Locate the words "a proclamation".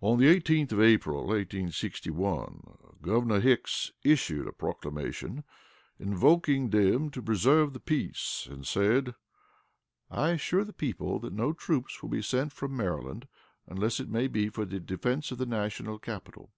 4.48-5.44